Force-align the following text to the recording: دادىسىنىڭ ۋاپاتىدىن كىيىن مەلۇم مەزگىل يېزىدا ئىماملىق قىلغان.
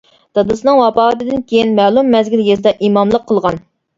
دادىسىنىڭ 0.37 0.79
ۋاپاتىدىن 0.79 1.43
كىيىن 1.51 1.75
مەلۇم 1.81 2.09
مەزگىل 2.15 2.43
يېزىدا 2.47 2.75
ئىماملىق 2.87 3.31
قىلغان. 3.33 3.63